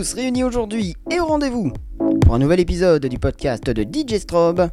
Réunis 0.00 0.44
aujourd'hui 0.44 0.96
et 1.10 1.20
au 1.20 1.26
rendez-vous 1.26 1.72
pour 2.22 2.34
un 2.34 2.38
nouvel 2.38 2.60
épisode 2.60 3.04
du 3.04 3.18
podcast 3.18 3.68
de 3.68 3.82
DJ 3.82 4.18
Strobe. 4.18 4.68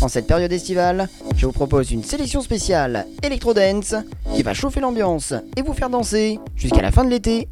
En 0.00 0.08
cette 0.08 0.26
période 0.26 0.50
estivale, 0.50 1.08
je 1.36 1.44
vous 1.44 1.52
propose 1.52 1.90
une 1.90 2.02
sélection 2.02 2.40
spéciale 2.40 3.06
Electro 3.22 3.52
Dance 3.52 3.94
qui 4.34 4.42
va 4.42 4.54
chauffer 4.54 4.80
l'ambiance 4.80 5.34
et 5.56 5.62
vous 5.62 5.74
faire 5.74 5.90
danser 5.90 6.38
jusqu'à 6.56 6.80
la 6.80 6.90
fin 6.90 7.04
de 7.04 7.10
l'été. 7.10 7.48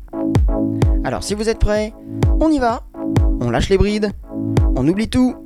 Alors 1.05 1.23
si 1.23 1.35
vous 1.35 1.49
êtes 1.49 1.59
prêts, 1.59 1.93
on 2.41 2.51
y 2.51 2.59
va 2.59 2.83
On 3.41 3.51
lâche 3.51 3.69
les 3.69 3.79
brides, 3.79 4.11
on 4.75 4.89
oublie 4.89 5.09
tout 5.09 5.37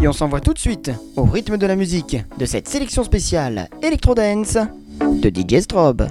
et 0.00 0.06
on 0.06 0.12
s'envoie 0.12 0.40
tout 0.40 0.54
de 0.54 0.58
suite 0.58 0.92
au 1.16 1.24
rythme 1.24 1.56
de 1.56 1.66
la 1.66 1.74
musique 1.74 2.16
de 2.38 2.46
cette 2.46 2.68
sélection 2.68 3.02
spéciale 3.02 3.68
Electro 3.82 4.14
Dance 4.14 4.56
de 5.00 5.30
DJ 5.30 5.62
Strobe. 5.62 6.06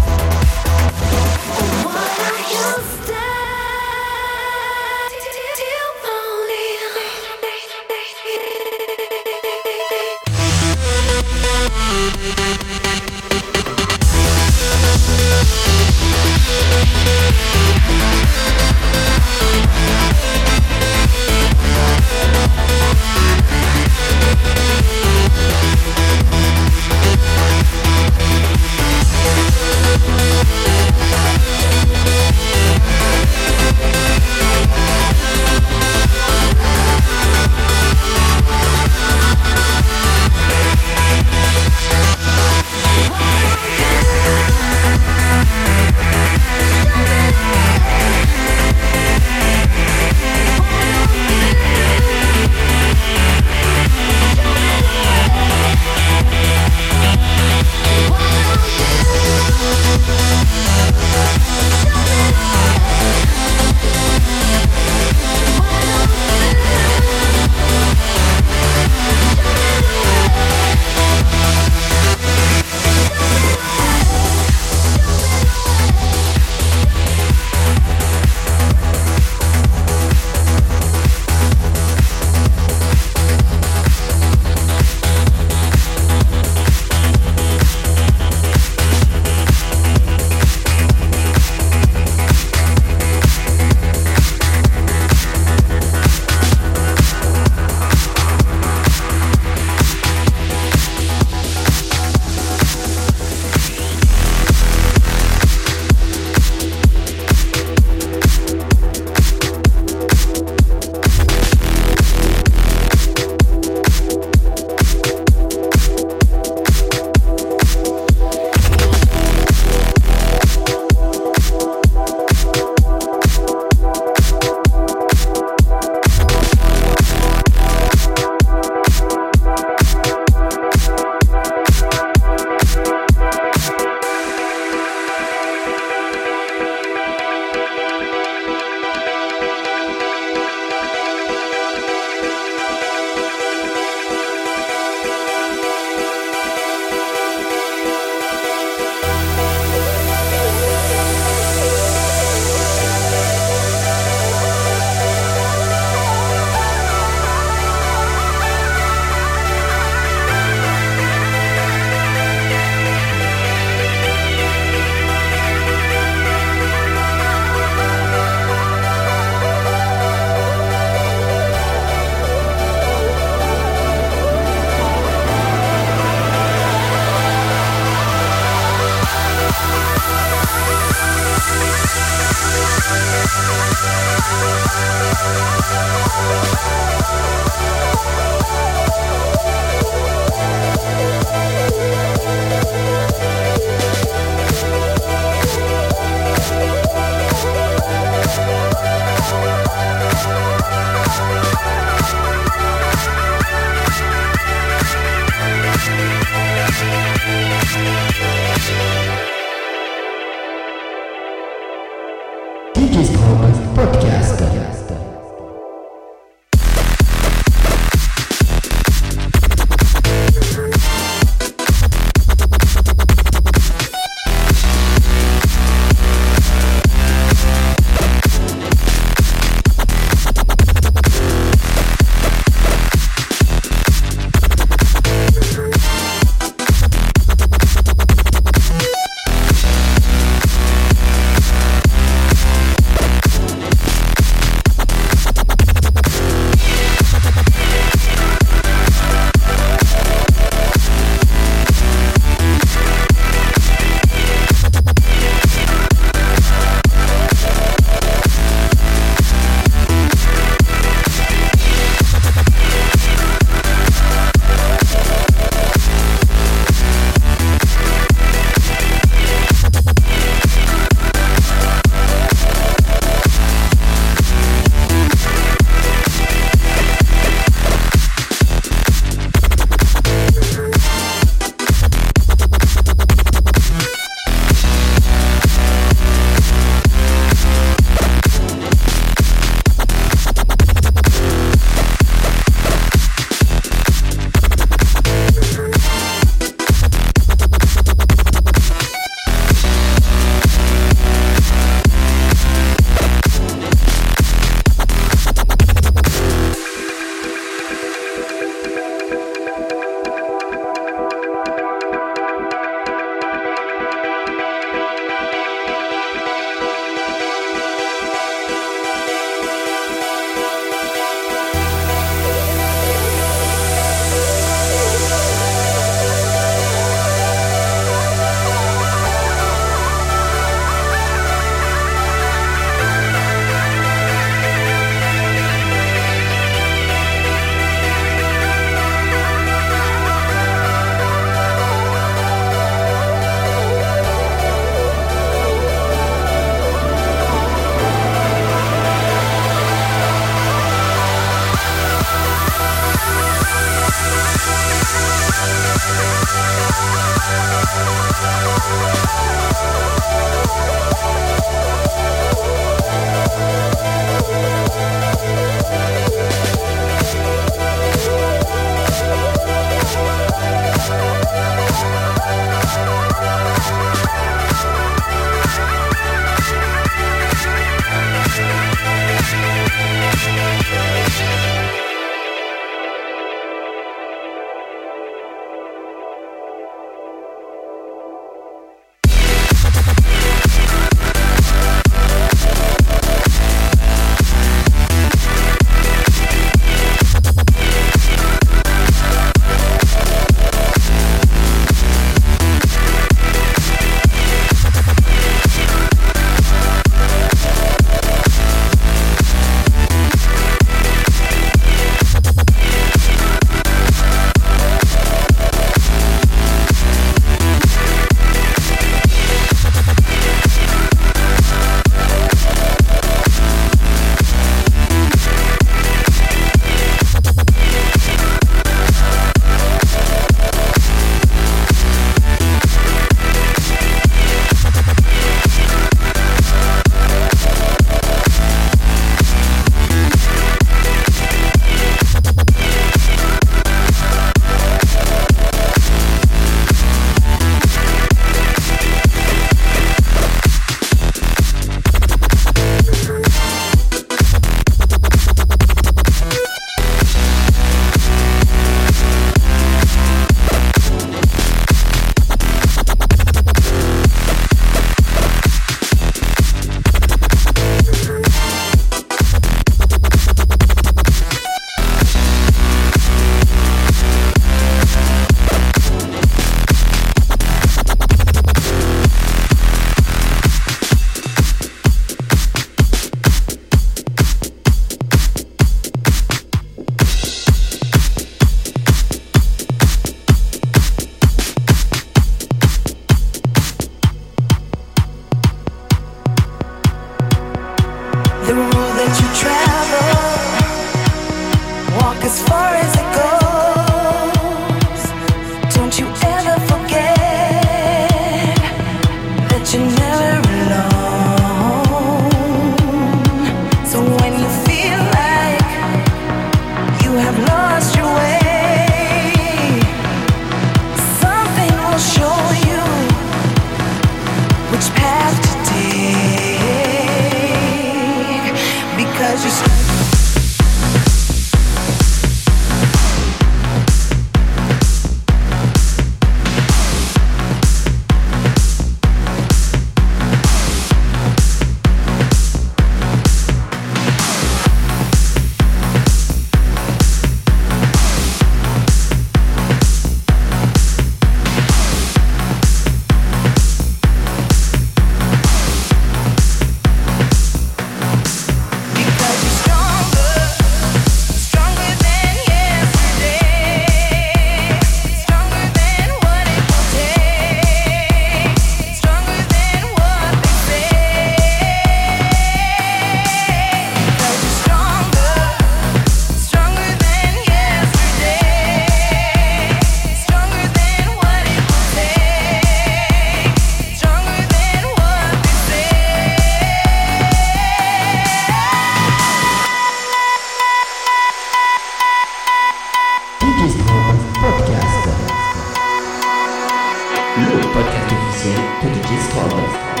podcast 597.73 598.11
oficial 598.11 598.53
do 598.81 598.99
Discord. 599.07 600.00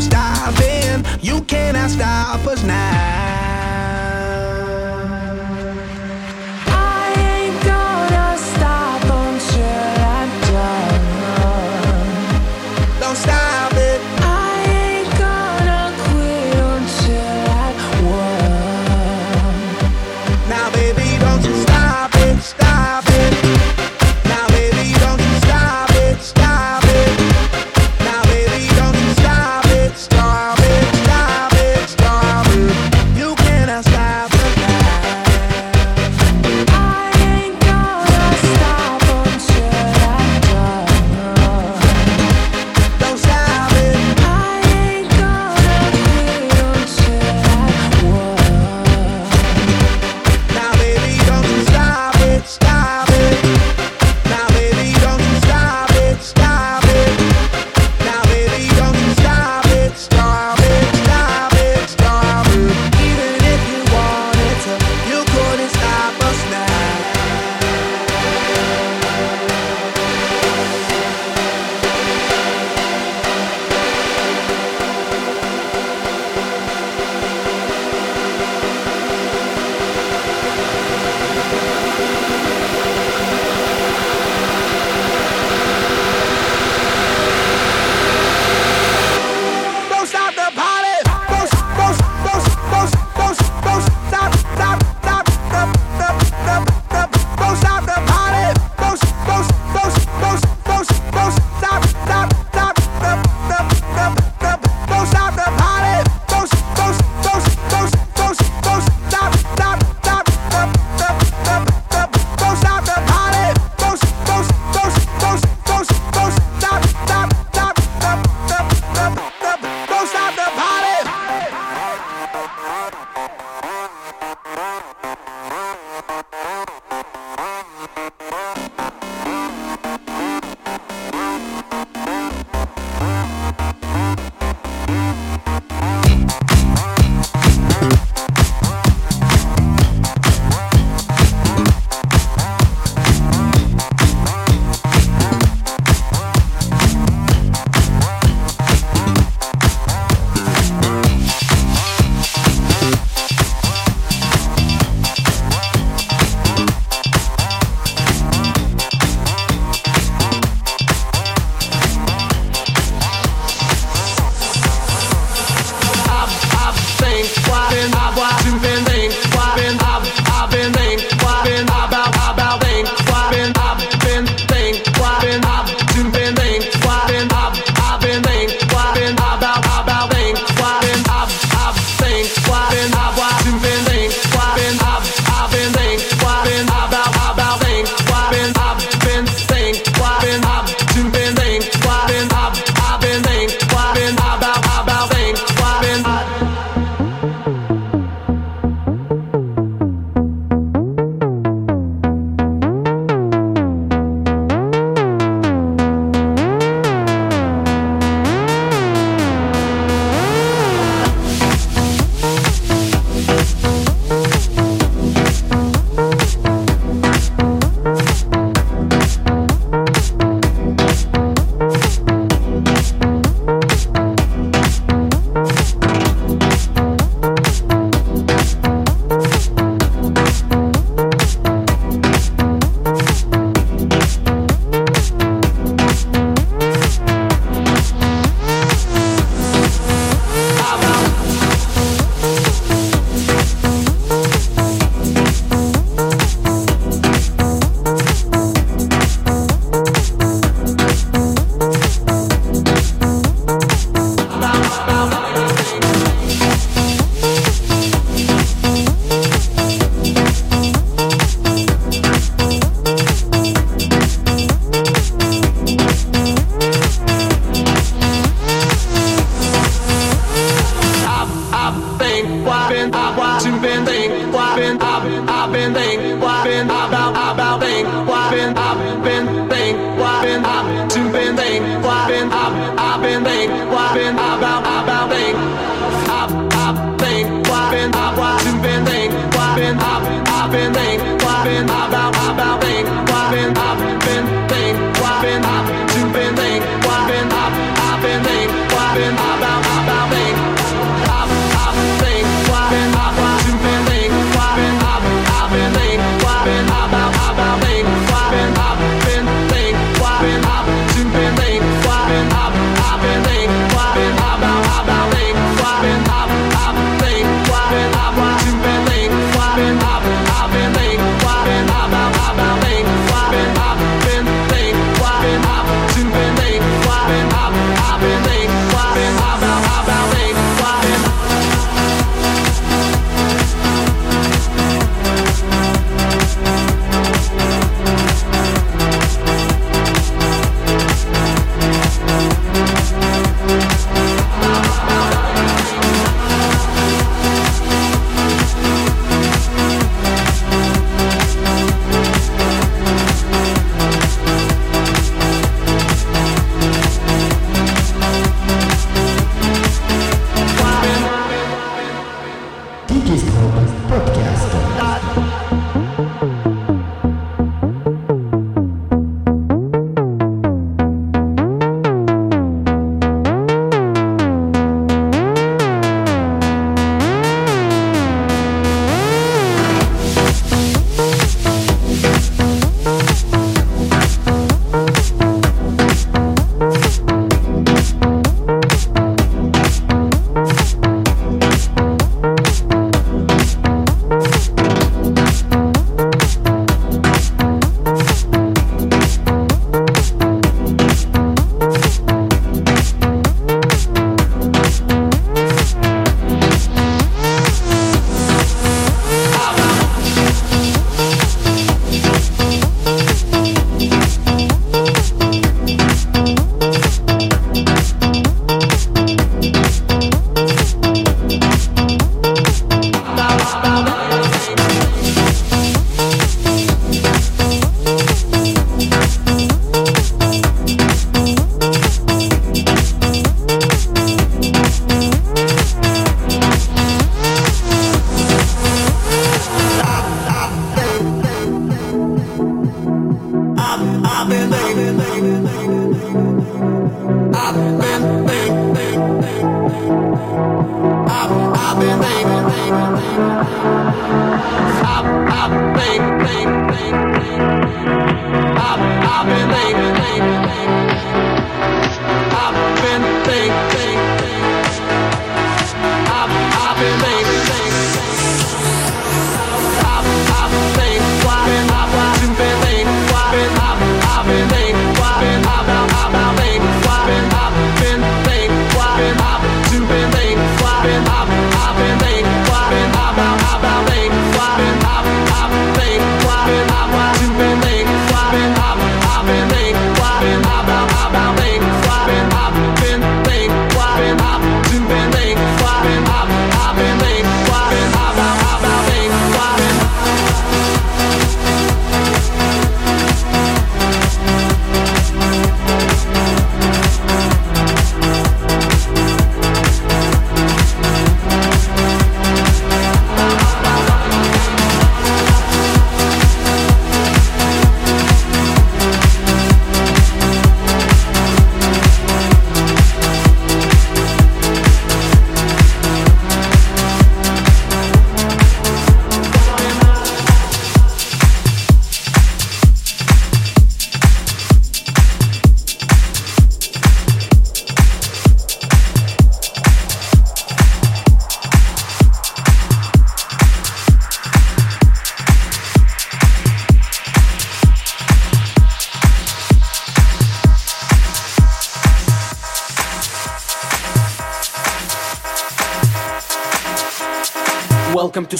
no. 0.00 1.02
You 1.22 1.40
cannot 1.42 1.90
stop 1.90 2.46
us 2.46 2.62
now. 2.62 3.45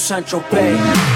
St. 0.06 0.24
Tropez. 0.24 1.15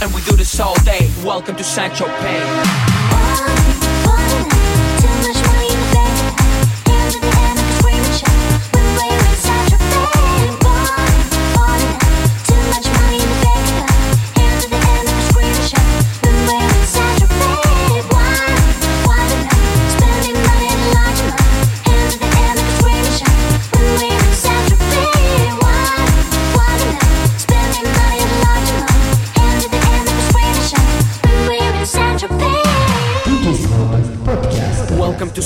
And 0.00 0.14
we 0.14 0.22
do 0.22 0.36
this 0.36 0.60
all 0.60 0.74
day. 0.84 1.10
Welcome 1.24 1.56
to 1.56 1.64
St. 1.64 1.92
Tropez. 1.92 2.88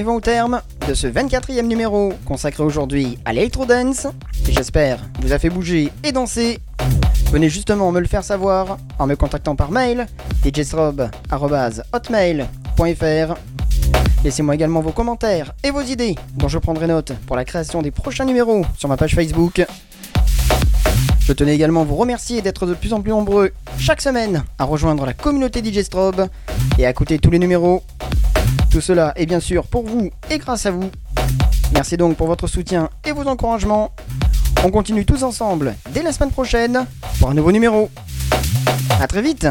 Arrivons 0.00 0.16
au 0.16 0.20
terme 0.22 0.62
de 0.88 0.94
ce 0.94 1.06
24e 1.06 1.66
numéro 1.66 2.14
consacré 2.24 2.62
aujourd'hui 2.62 3.18
à 3.26 3.34
l'electro-dance. 3.34 4.06
Et 4.48 4.52
j'espère 4.52 4.98
vous 5.20 5.34
a 5.34 5.38
fait 5.38 5.50
bouger 5.50 5.92
et 6.02 6.10
danser. 6.10 6.58
Venez 7.30 7.50
justement 7.50 7.92
me 7.92 8.00
le 8.00 8.06
faire 8.06 8.24
savoir 8.24 8.78
en 8.98 9.06
me 9.06 9.14
contactant 9.14 9.56
par 9.56 9.70
mail 9.70 10.06
djsrob.hotmail.fr 10.42 13.34
Laissez-moi 14.24 14.54
également 14.54 14.80
vos 14.80 14.92
commentaires 14.92 15.52
et 15.62 15.70
vos 15.70 15.82
idées 15.82 16.14
dont 16.36 16.48
je 16.48 16.56
prendrai 16.56 16.86
note 16.86 17.12
pour 17.26 17.36
la 17.36 17.44
création 17.44 17.82
des 17.82 17.90
prochains 17.90 18.24
numéros 18.24 18.64
sur 18.78 18.88
ma 18.88 18.96
page 18.96 19.14
Facebook. 19.14 19.66
Je 21.20 21.32
tenais 21.34 21.54
également 21.54 21.82
à 21.82 21.84
vous 21.84 21.96
remercier 21.96 22.40
d'être 22.40 22.64
de 22.64 22.72
plus 22.72 22.94
en 22.94 23.02
plus 23.02 23.10
nombreux 23.10 23.50
chaque 23.78 24.00
semaine 24.00 24.44
à 24.58 24.64
rejoindre 24.64 25.04
la 25.04 25.12
communauté 25.12 25.62
DJ 25.62 25.82
Strobe 25.82 26.28
et 26.78 26.86
à 26.86 26.90
écouter 26.90 27.18
tous 27.18 27.30
les 27.30 27.38
numéros. 27.38 27.82
Tout 28.70 28.80
cela 28.80 29.12
est 29.16 29.26
bien 29.26 29.40
sûr 29.40 29.66
pour 29.66 29.84
vous 29.84 30.10
et 30.30 30.38
grâce 30.38 30.64
à 30.64 30.70
vous. 30.70 30.90
Merci 31.74 31.96
donc 31.96 32.16
pour 32.16 32.28
votre 32.28 32.46
soutien 32.46 32.88
et 33.04 33.12
vos 33.12 33.26
encouragements. 33.26 33.90
On 34.64 34.70
continue 34.70 35.04
tous 35.04 35.24
ensemble 35.24 35.74
dès 35.92 36.02
la 36.02 36.12
semaine 36.12 36.30
prochaine 36.30 36.86
pour 37.18 37.30
un 37.30 37.34
nouveau 37.34 37.50
numéro. 37.50 37.90
A 39.00 39.06
très 39.06 39.22
vite 39.22 39.48